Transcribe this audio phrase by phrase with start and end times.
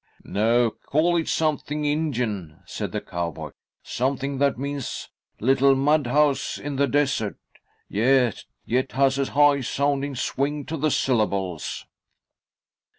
[0.25, 3.51] "No, call it something Indian," said the cowboy.
[3.83, 7.37] "Something that means little mud house in the desert,
[7.87, 8.43] yet
[8.93, 11.85] has a high sounding swing to the syllables."